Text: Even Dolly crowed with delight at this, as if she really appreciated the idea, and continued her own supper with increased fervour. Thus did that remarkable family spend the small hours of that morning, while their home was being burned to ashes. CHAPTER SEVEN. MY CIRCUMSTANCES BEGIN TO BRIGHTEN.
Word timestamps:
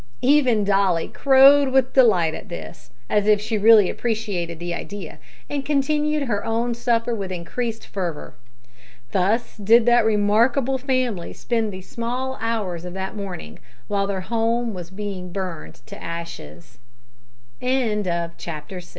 Even 0.23 0.63
Dolly 0.63 1.07
crowed 1.07 1.67
with 1.69 1.93
delight 1.93 2.33
at 2.33 2.49
this, 2.49 2.89
as 3.07 3.27
if 3.27 3.39
she 3.39 3.55
really 3.55 3.87
appreciated 3.87 4.57
the 4.57 4.73
idea, 4.73 5.19
and 5.47 5.63
continued 5.63 6.23
her 6.23 6.43
own 6.43 6.73
supper 6.73 7.13
with 7.13 7.31
increased 7.31 7.85
fervour. 7.85 8.33
Thus 9.11 9.55
did 9.57 9.85
that 9.85 10.03
remarkable 10.03 10.79
family 10.79 11.33
spend 11.33 11.71
the 11.71 11.81
small 11.83 12.39
hours 12.41 12.83
of 12.83 12.93
that 12.93 13.15
morning, 13.15 13.59
while 13.87 14.07
their 14.07 14.21
home 14.21 14.73
was 14.73 14.89
being 14.89 15.31
burned 15.31 15.75
to 15.85 16.01
ashes. 16.03 16.79
CHAPTER 17.61 17.61
SEVEN. 17.61 17.99
MY 17.99 18.01
CIRCUMSTANCES 18.01 18.39
BEGIN 18.39 18.61
TO 18.63 18.69
BRIGHTEN. 18.73 18.87